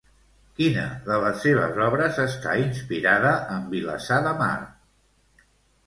[0.59, 4.53] Quina de les seves obres està inspirada en Vilassar de Mar?